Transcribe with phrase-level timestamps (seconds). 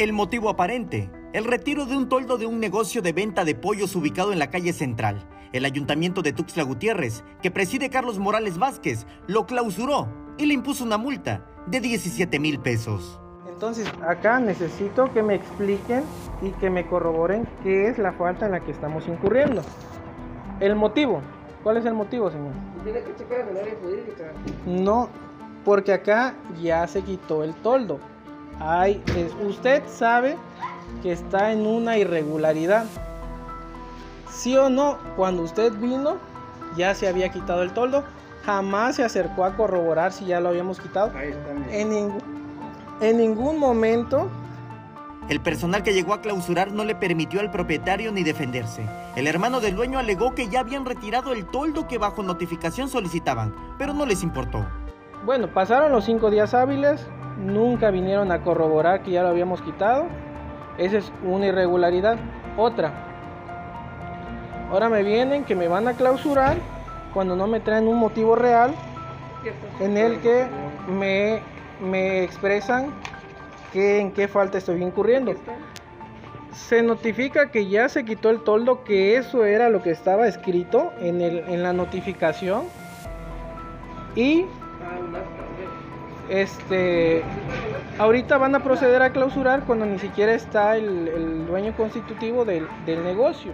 [0.00, 3.94] El motivo aparente, el retiro de un toldo de un negocio de venta de pollos
[3.94, 5.24] ubicado en la calle central.
[5.52, 10.82] El ayuntamiento de Tuxtla Gutiérrez, que preside Carlos Morales Vázquez, lo clausuró y le impuso
[10.82, 13.20] una multa de 17 mil pesos.
[13.48, 16.02] Entonces, acá necesito que me expliquen
[16.42, 19.62] y que me corroboren qué es la falta en la que estamos incurriendo.
[20.58, 21.20] El motivo.
[21.62, 22.52] ¿Cuál es el motivo, señor?
[22.82, 24.32] Tiene que checar el área jurídica.
[24.66, 25.08] No,
[25.64, 28.00] porque acá ya se quitó el toldo.
[28.60, 30.36] Hay, es- usted sabe
[31.02, 32.86] que está en una irregularidad.
[34.30, 36.16] Sí o no, cuando usted vino,
[36.76, 38.04] ya se había quitado el toldo.
[38.44, 41.12] Jamás se acercó a corroborar si ya lo habíamos quitado.
[41.16, 41.50] Ahí está.
[43.00, 44.28] en ningún momento
[45.28, 48.86] El personal que llegó a clausurar no le permitió al propietario ni defenderse.
[49.16, 53.54] El hermano del dueño alegó que ya habían retirado el toldo que bajo notificación solicitaban,
[53.78, 54.66] pero no les importó.
[55.24, 57.06] Bueno, pasaron los cinco días hábiles,
[57.38, 60.06] nunca vinieron a corroborar que ya lo habíamos quitado.
[60.78, 62.16] Esa es una irregularidad.
[62.56, 62.92] Otra,
[64.70, 66.56] ahora me vienen que me van a clausurar
[67.12, 68.74] cuando no me traen un motivo real
[69.80, 70.46] en el que
[70.88, 71.40] me,
[71.80, 72.86] me expresan
[73.72, 75.34] que en qué falta estoy incurriendo.
[76.52, 80.92] Se notifica que ya se quitó el toldo, que eso era lo que estaba escrito
[81.00, 82.62] en, el, en la notificación.
[84.14, 84.46] Y
[84.84, 85.83] Ah.
[86.28, 87.22] Este,
[87.98, 93.02] ahorita van a proceder a clausurar cuando ni siquiera está el, dueño constitutivo del, del
[93.04, 93.52] negocio.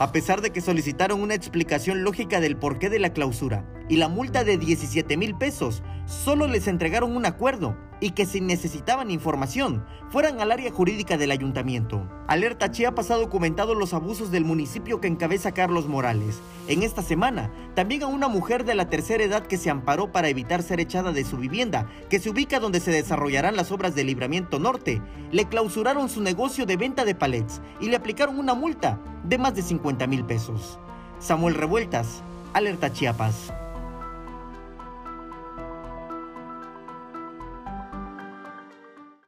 [0.00, 4.08] A pesar de que solicitaron una explicación lógica del porqué de la clausura y la
[4.08, 9.86] multa de 17 mil pesos, solo les entregaron un acuerdo y que si necesitaban información,
[10.10, 12.10] fueran al área jurídica del ayuntamiento.
[12.26, 16.40] Alerta Chiapas ha documentado los abusos del municipio que encabeza Carlos Morales.
[16.66, 20.28] En esta semana, también a una mujer de la tercera edad que se amparó para
[20.28, 24.02] evitar ser echada de su vivienda, que se ubica donde se desarrollarán las obras de
[24.02, 29.00] Libramiento Norte, le clausuraron su negocio de venta de palets y le aplicaron una multa
[29.24, 30.78] de más de 50 mil pesos.
[31.18, 32.22] Samuel Revueltas,
[32.52, 33.52] Alerta Chiapas.